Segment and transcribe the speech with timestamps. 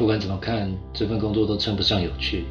[0.00, 2.46] 不管怎么看，这份工作都称不上有趣。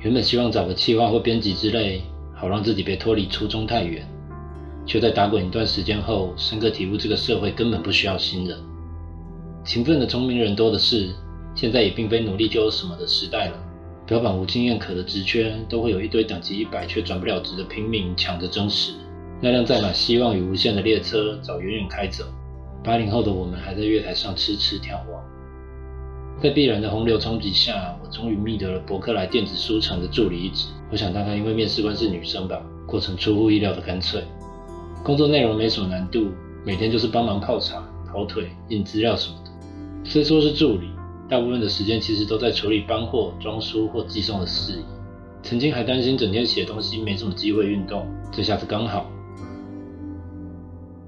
[0.00, 2.02] 原本希望找个企划或编辑之类，
[2.34, 4.04] 好让自己别脱离初衷太远，
[4.84, 8.58] 却在打滚一段时间后，深刻体悟这个社会根本不需要新人。
[9.64, 11.10] 勤奋的聪明人多的是，
[11.54, 13.56] 现在也并非努力就有什么的时代了。
[14.04, 18.94] 标榜无经验可的职缺，都会有一堆等级一百却转不了职的拼命抢着争食。
[19.40, 22.24] 那辆载满希望与无限的列车早远远开走，
[22.82, 25.22] 八零后的我们还在月台上痴痴眺望。
[26.40, 30.68] 在必然的洪流冲击下，我终于觅得了伯克莱电子书城的助理一职。
[30.90, 34.22] 我想大概因为面试官是女生吧，过程出乎意料的干脆。
[35.02, 36.28] 工作内容没什么难度，
[36.64, 39.50] 每天就是帮忙泡茶、跑腿、印资料什么的。
[40.04, 40.88] 虽说是助理，
[41.28, 44.84] 大部分的时间其实都在处理搬货、装书或寄送的事宜。
[45.42, 49.10] 曾经还担心整天写东西没什么机会运动，这下子刚好。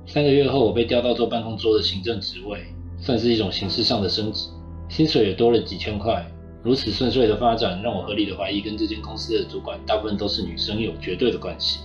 [0.06, 2.60] 三个月后，我被调到做办公桌的行政职位，
[2.98, 4.48] 算是一种形式上的升职，
[4.90, 6.26] 薪水也多了几千块。
[6.62, 11.78] 如此顺遂的发展，让我合理的怀疑，跟这间公司的主管大部分都是女生有绝对的关系。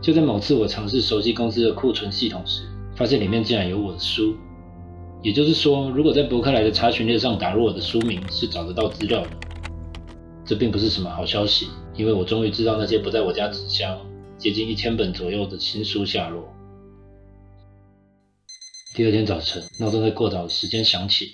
[0.00, 2.62] 就在某次我尝试熟悉公司的库存系统时，
[2.96, 4.34] 发现里面竟然有我的书。
[5.22, 9.30] 也就是说，如果在伯克莱的查询列上打入我的书名，是找得到资料的。
[10.44, 13.98] 这并不是什么好消息，因为我终于知道那些不在我家纸箱、
[14.38, 16.48] 接近一千本左右的新书下落。
[18.94, 21.32] 第二天早晨，闹钟在过早的时间响起，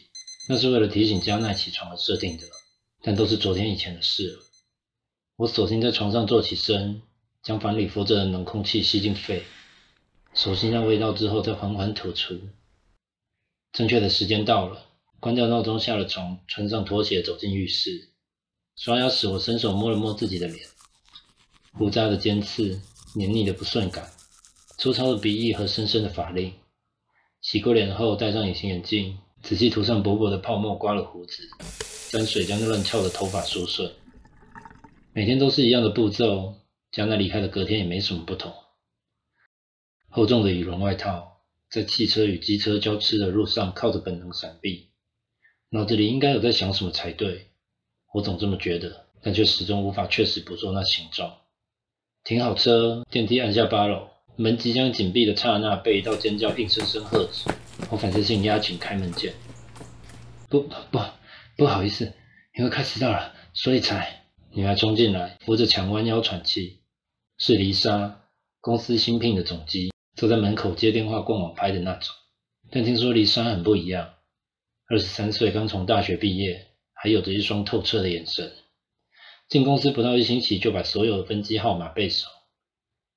[0.49, 2.45] 那是为了提醒加奈起床而设定的，
[3.01, 4.43] 但都是昨天以前的事了。
[5.37, 7.03] 我索性在床上坐起身，
[7.43, 9.45] 将房里浮着的冷空气吸进肺，
[10.35, 12.39] 熟悉那味道之后，再缓缓吐出。
[13.73, 14.87] 正确的时间到了，
[15.21, 18.11] 关掉闹钟，下了床，穿上拖鞋走进浴室。
[18.77, 20.67] 刷牙时，我伸手摸了摸自己的脸，
[21.73, 22.81] 胡渣的尖刺，
[23.15, 24.11] 黏腻的不顺感，
[24.77, 26.53] 粗糙的鼻翼和深深的法令。
[27.41, 31.43] 洗过脸后，戴上隐形眼镜，仔细涂上薄薄的泡沫，刮了胡子，
[32.11, 33.93] 沾水将乱翘的头发梳顺。
[35.13, 36.55] 每天都是一样的步骤，
[36.91, 38.53] 加奈离开的隔天也没什么不同。
[40.09, 41.31] 厚重的羽绒外套。
[41.71, 44.91] 在汽车与机车交织的路上，靠着本能闪避，
[45.71, 47.47] 脑子里应该有在想什么才对。
[48.13, 51.35] 我总这么觉得，但却始终无法确实捕捉那形状。
[52.25, 57.49] 停好车，电梯按下八楼，门即将紧闭的刹那，被一道尖叫硬生生喝止。
[57.91, 59.35] 我反射性压紧开门键。
[60.49, 61.01] 不不
[61.57, 62.13] 不好意思，
[62.57, 64.25] 因为快迟到了，所以才。
[64.55, 66.83] 女孩冲进来，扶着墙弯腰喘气。
[67.39, 68.21] 是丽莎，
[68.61, 69.91] 公司新聘的总机。
[70.15, 72.15] 坐在门口接电话、逛网拍的那种，
[72.71, 74.15] 但听说黎莎很不一样。
[74.89, 78.53] 二十三岁，刚从大学毕业，还有着一双透彻的眼神。
[79.49, 82.29] 进公司不到一星期，就把所有的分机号码背熟，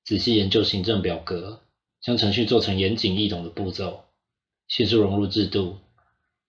[0.05, 1.63] 仔细研究行政表格，
[2.01, 4.05] 将程序做成严谨易懂的步骤，
[4.67, 5.77] 迅速融入制度，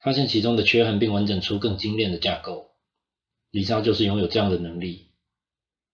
[0.00, 2.70] 发现其中的缺憾，并完整出更精炼的架构。
[3.50, 5.06] 李莎就是拥有这样的能力。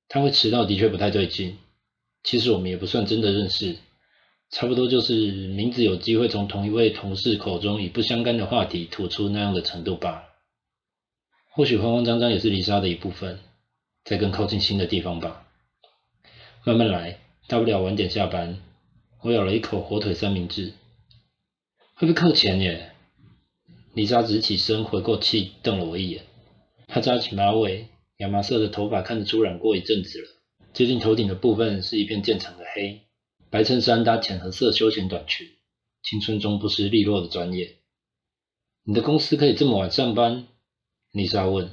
[0.08, 1.58] 他会迟到的确不太对劲，
[2.22, 3.76] 其实我们也不算真的认识。
[4.50, 10.24] 差不多就是名字有机会从同一位同事口中以不相干的话题吐出那样的程度罢了。
[11.50, 13.38] 或许慌慌张张也是丽莎的一部分，
[14.04, 15.46] 在更靠近新的地方吧。
[16.64, 18.60] 慢慢来，大不了晚点下班。
[19.22, 20.72] 我咬了一口火腿三明治，
[22.02, 22.90] 会不会扣钱耶？
[23.94, 26.24] 丽莎直起身，回过气，瞪了我一眼。
[26.88, 30.28] 她扎起马尾，亚麻色的头发看得出染过一阵子了，
[30.72, 33.02] 接近头顶的部分是一片渐层的黑。
[33.50, 35.46] 白衬衫搭浅褐色休闲短裙，
[36.02, 37.76] 青春中不失利落的专业。
[38.82, 40.48] 你的公司可以这么晚上班？
[41.12, 41.70] 丽莎问。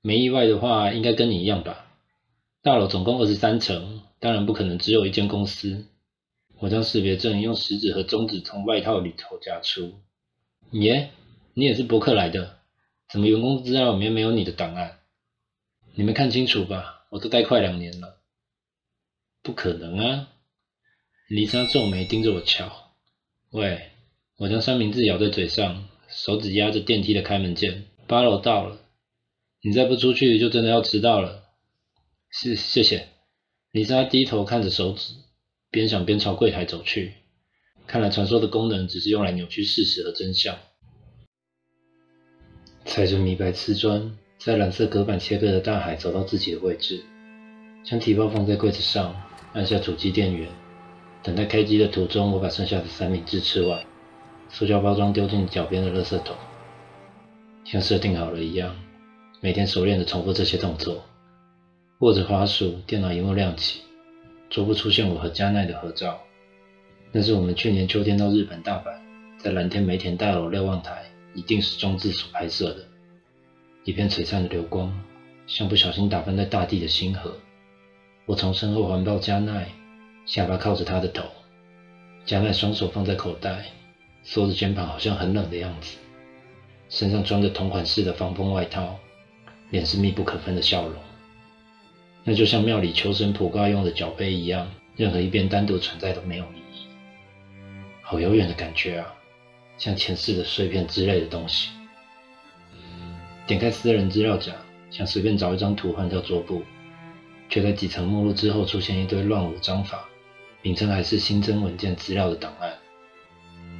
[0.00, 1.94] 没意外的话，应该跟你一样吧。
[2.62, 5.84] 大楼总共二十三层，当然不可能只有一间公司。
[6.58, 10.00] 我将识别证用食指和中指从外套里头夹出。
[10.70, 11.10] 耶，
[11.54, 12.58] 你也是伯克来的？
[13.08, 15.00] 怎么员工资料里面没有你的档案？
[15.94, 17.06] 你没看清楚吧？
[17.10, 18.20] 我都待快两年了。
[19.42, 20.28] 不可能啊！
[21.28, 22.94] 丽莎皱眉盯着我瞧。
[23.50, 23.90] 喂，
[24.36, 27.84] 我将三明治咬在嘴上，手指压着电梯的开门键。
[28.06, 28.80] 八楼到了，
[29.62, 31.44] 你再不出去就真的要迟到了。
[32.30, 33.08] 是，谢谢。
[33.70, 35.14] 丽莎低头看着手指，
[35.74, 37.14] 边想边朝柜台走去。
[37.84, 40.56] 看来传说的功能只是用来扭曲事实和真相。
[42.84, 47.02] 踩着米白瓷砖，在蓝色隔板切割的大海走到自己的位置，
[47.84, 49.20] 将提包放在柜子上，
[49.52, 50.48] 按下主机电源。
[51.24, 53.84] 等待开机的途中，我把剩下的三明治吃完，
[54.50, 56.36] 塑胶包装丢进脚边的垃圾桶，
[57.64, 58.76] 像设定好了一样，
[59.40, 61.04] 每天熟练的重复这些动作。
[61.98, 63.80] 握着滑鼠，电脑荧幕亮起，
[64.54, 66.16] 说不出现我和加奈的合照。
[67.10, 68.94] 那是我们去年秋天到日本大阪，
[69.36, 71.02] 在蓝天梅田大楼瞭望台
[71.34, 72.86] 一定是装置所拍摄的。
[73.82, 74.96] 一片璀璨的流光，
[75.48, 77.36] 像不小心打翻在大地的星河。
[78.26, 79.66] 我从身后环抱加奈，
[80.24, 81.24] 下巴靠着他的头。
[82.24, 83.64] 加奈双手放在口袋，
[84.22, 85.98] 缩着肩膀，好像很冷的样子。
[86.88, 88.96] 身上穿着同款式的防风外套，
[89.70, 90.94] 脸是密不可分的笑容。
[92.24, 94.66] 那就像庙里求神普卦用的脚杯一样，
[94.96, 96.86] 任何一边单独存在都没有意义。
[98.00, 99.14] 好遥远的感觉啊，
[99.76, 101.70] 像前世的碎片之类的东西。
[103.46, 104.52] 点开私人资料夹，
[104.90, 106.62] 想随便找一张图换掉桌布，
[107.50, 110.08] 却在几层目录之后出现一堆乱无章法，
[110.62, 112.72] 名称还是新增文件资料的档案。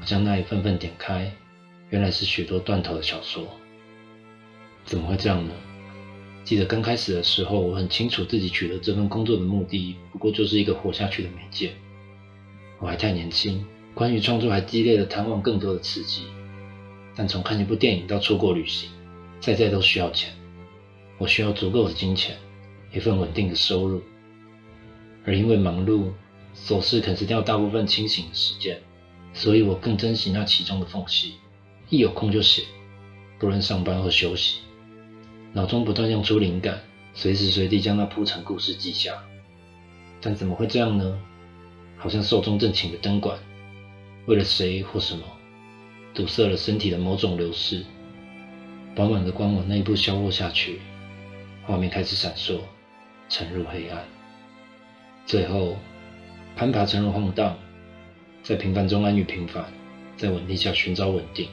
[0.00, 1.32] 我将那一份份点开，
[1.88, 3.49] 原来是许多断头的小说。
[4.85, 5.52] 怎么会这样呢？
[6.44, 11.73] 记得刚开始的时候，我很清楚自己取得这份工作的目的，不过就是一个活下去的媒介。
[12.79, 13.64] 我还太年轻，
[13.94, 16.25] 关于创作还激烈的贪望更多的刺激。
[17.17, 18.91] 但从看一部电影到出国旅行，
[19.41, 20.35] 在在都需要钱。
[21.17, 22.37] 我需要足够的金钱，
[22.93, 24.02] 一份稳定的收入。
[25.25, 26.11] 而因为忙碌，
[26.55, 28.79] 琐事啃食掉大部分清醒的时间，
[29.32, 31.37] 所以我更珍惜那其中的缝隙。
[31.88, 32.64] 一有空就写，
[33.38, 34.58] 不论上班或休息。
[35.56, 36.81] 脑中不断涌出灵感，
[37.15, 39.23] 随时随地将那铺陈故事记下。
[40.21, 41.17] 但怎么会这样呢？
[41.97, 43.39] 好像寿终正寝的灯管，
[44.27, 45.23] 为了谁或什么，
[46.12, 47.85] 堵塞了身体的某种流逝。
[48.97, 50.81] 饱满的光往内部消落下去，
[51.65, 52.59] 画面开始闪烁，
[53.29, 54.05] 沉入黑暗。
[55.25, 55.77] 最后，
[56.56, 57.56] 攀爬成了晃荡，
[58.43, 59.65] 在平凡中安于平凡，
[60.17, 61.49] 在稳定下寻找稳定。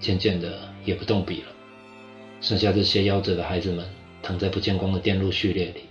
[0.00, 1.51] 渐渐的，也不动笔了。
[2.42, 3.88] 剩下这些夭折的孩子们，
[4.20, 5.82] 躺在不见光的电路序列里。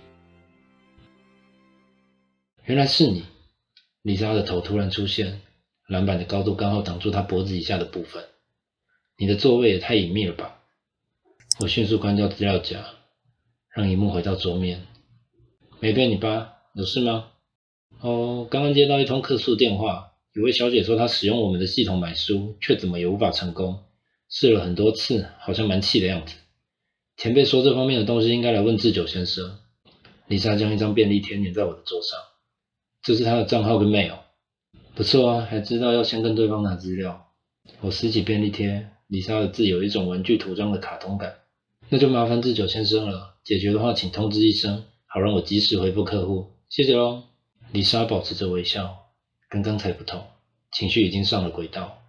[2.66, 3.24] 原来是你，
[4.02, 5.40] 丽莎的头突然出现，
[5.88, 8.22] 篮板的高度刚好挡住她脖子以下的部分。
[9.16, 10.60] 你的座位也太隐秘了吧！
[11.60, 12.84] 我迅速关掉资料夹，
[13.74, 14.86] 让荧幕回到桌面。
[15.80, 16.52] 没被你吧？
[16.74, 17.30] 有事吗？
[18.00, 23.82] 哦，刚刚接到一通客诉电话，有位小姐说她使用我们的系统买书，却怎么也无法成功，
[24.28, 26.36] 试了很多次，好像蛮气的样子。
[27.22, 29.58] 前辈说这方面的东西应该来问智久先生。
[30.26, 32.18] 丽莎将一张便利贴粘在我的桌上，
[33.00, 34.16] 这是他的账号跟 mail。
[34.96, 37.28] 不错啊，还知道要先跟对方拿资料。
[37.80, 41.32] 我撕起便利贴，丽莎的字有一种文具涂装的卡通感。
[41.90, 46.50] 那就麻烦智久先生了，解决的话请通知一声，好让我及时回复客户。
[46.70, 47.22] 谢谢喽。
[47.70, 48.96] 丽莎保持着微笑，
[49.48, 50.24] 跟刚才不同，
[50.72, 52.02] 情绪已经上了轨道。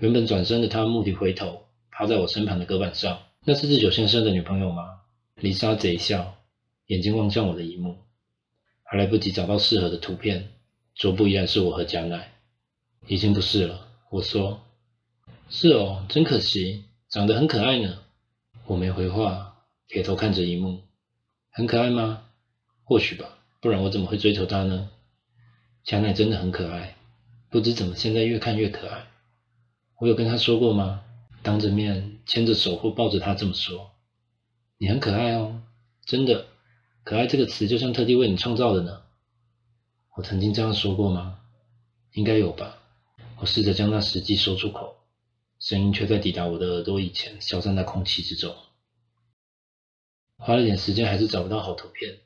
[0.00, 3.20] 原本转身的她蓦地回头，趴在我身旁的隔板上。
[3.42, 5.00] 那是日久先生的女朋友吗？
[5.36, 6.36] 丽莎贼笑，
[6.88, 7.96] 眼睛望向我的荧幕，
[8.82, 10.50] 还来不及找到适合的图片，
[10.94, 12.34] 桌布依然是我和加奈。
[13.06, 14.60] 已经不是了，我说。
[15.48, 18.02] 是哦，真可惜，长得很可爱呢。
[18.66, 20.82] 我没回话，撇头看着荧幕。
[21.50, 22.24] 很可爱吗？
[22.84, 24.90] 或许吧，不然我怎么会追求她呢？
[25.82, 26.94] 加奈真的很可爱，
[27.48, 29.06] 不知怎么现在越看越可爱。
[29.98, 31.02] 我有跟她说过吗？
[31.42, 33.92] 当着面牵着手或抱着他这么说
[34.78, 35.62] ：“你很可爱哦，
[36.04, 36.46] 真的，
[37.02, 39.02] 可爱这个词就像特地为你创造的呢。”
[40.16, 41.40] 我曾经这样说过吗？
[42.12, 42.76] 应该有吧。
[43.38, 44.96] 我试着将那实际说出口，
[45.58, 48.54] 声音却在抵达我的耳朵以前消散在空气之中。
[50.36, 52.18] 花了点时间还是找不到好图片，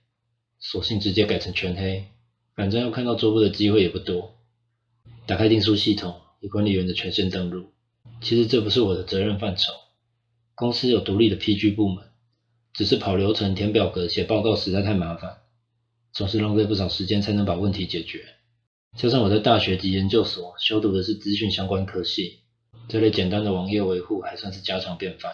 [0.59, 2.09] 索性直接改成全黑，
[2.57, 4.35] 反正要看到桌布的机会也不多。
[5.27, 7.74] 打开订书系统，以管理员的权限登录。
[8.21, 9.73] 其实这不是我的责任范畴，
[10.55, 12.05] 公司有独立的 PG 部门，
[12.73, 15.39] 只是跑流程、填表格、写报告实在太麻烦，
[16.13, 18.25] 总是浪费不少时间才能把问题解决。
[18.97, 22.41] 加上我在大学及研究所修读的是资讯相关科系，
[22.89, 25.33] 这类简单的网页维护还算是家常便饭。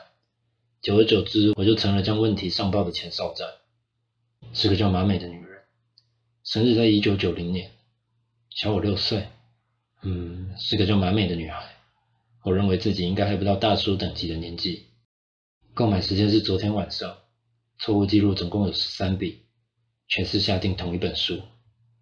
[0.82, 3.46] 久而久之，我就成了将问题上报的前哨站。
[4.54, 5.60] 是个叫马美的女人，
[6.42, 7.70] 生日在一九九零年，
[8.48, 9.28] 小我六岁。
[10.02, 11.79] 嗯，是个叫马美的女孩。
[12.42, 14.86] 我认为自己应该还不到大叔等级的年纪。
[15.74, 17.16] 购买时间是昨天晚上，
[17.78, 19.42] 错误记录总共有十三笔，
[20.08, 21.40] 全是下定同一本书。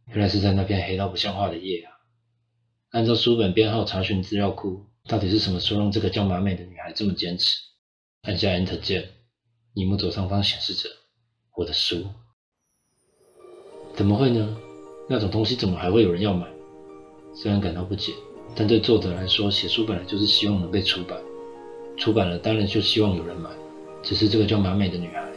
[0.06, 1.92] 原来是在那片黑到不像话的夜啊！
[2.90, 7.58] 按照书本编号查询资料库，到底是什么书让这个叫马美的女孩这么坚持？
[8.22, 9.10] 按下 Enter 键，
[9.74, 10.88] 荧幕左上方显示着
[11.56, 12.06] 我的书。
[13.94, 14.56] 怎么会呢？
[15.10, 16.46] 那种东西怎么还会有人要买？
[17.34, 18.12] 虽然感到不解。
[18.54, 21.16] 但对作者来说，写书本来就是希望能被出版，
[21.96, 23.48] 出版了当然就希望有人买。
[24.02, 25.28] 只是这个叫马美的女孩，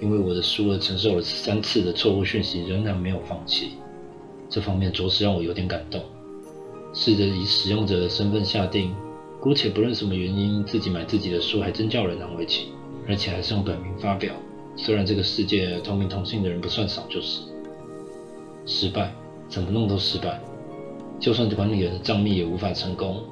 [0.00, 3.72] 因为我的书而承受了三次的错误讯息，仍然没有放弃。
[4.48, 6.02] 这方面着实让我有点感动。
[6.94, 8.94] 试着以使用者的身份下定，
[9.40, 12.68] 姑且不论什么原因，自己买自己的书还真叫人难为情，
[13.06, 14.34] 而且还是用本名发表。
[14.74, 17.42] 虽然这个世界同名同姓的人不算少，就是
[18.64, 19.14] 失败，
[19.48, 20.40] 怎么弄都失败。
[21.20, 23.22] 就算管理员的账密也无法成功。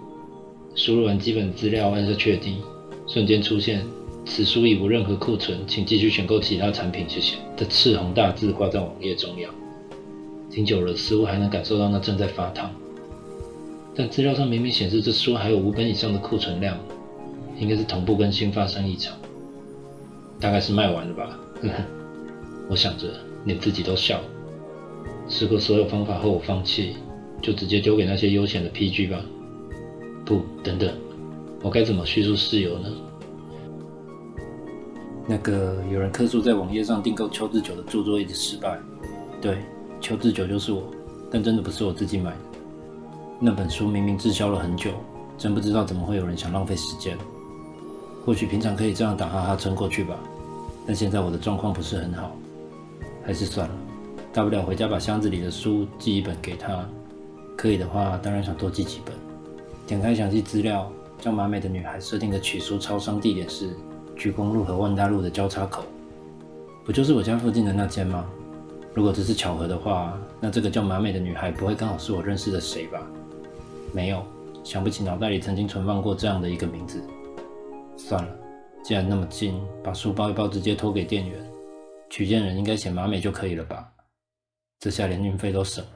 [0.75, 2.59] 输入完基本资料，按下确定，
[3.07, 3.83] 瞬间出现
[4.27, 9.55] “此书已无任何库存，请继续选购其他产品，谢谢”的赤红大字挂在网页中央。
[10.51, 12.71] 听久了，似乎还能感受到那正在发烫。
[13.95, 16.77] 但资料上明明显示这书还有五本以上的库存量，
[17.59, 19.17] 应该是同步更新发生异常，
[20.39, 21.39] 大概是卖完了吧。
[21.63, 21.75] 呵呵，
[22.69, 23.09] 我想着，
[23.47, 24.21] 连自己都笑。
[25.27, 26.97] 试过所有方法后，我放弃，
[27.43, 29.21] 就直接丢给那些悠闲的 PG 吧。
[30.25, 30.93] 不，等等，
[31.63, 32.89] 我该怎么叙述事由呢？
[35.29, 38.79] 那个有人客诉在网页上订购秋志酒的著作一直失败。
[39.41, 39.59] 对，
[40.01, 40.85] 秋志酒就是我，
[41.31, 42.37] 但真的不是我自己买的。
[43.41, 44.91] 那本书明明滞销了很久，
[45.37, 47.17] 真不知道怎么会有人想浪费时间。
[48.25, 50.17] 或许平常可以这样打哈哈撑过去吧，
[50.87, 52.37] 但现在我的状况不是很好，
[53.25, 53.75] 还是算了。
[54.33, 56.89] 大不了回家把箱子里的书寄一本给他，
[57.57, 59.15] 可以的话当然想多寄几本。
[59.87, 63.75] 点开详细资料，叫马美的女孩设定的取书超商地点是
[64.15, 65.85] 菊公路和万大路的交叉口，
[66.85, 68.29] 不就是我家附近的那间吗？
[68.93, 73.01] 如果只是巧合的话，那这个叫马美的女孩不会刚好是我认识的谁吧？
[73.93, 74.25] 没有，
[74.65, 77.03] 想不起脑袋里曾经存放过这样的一个名字。
[77.97, 78.29] 算了，
[78.83, 81.39] 既然那么近，把书包一包直接拖给店员，
[82.11, 83.87] 取件人应该写马美就可以了吧？
[84.81, 85.96] 这下连运费都省了。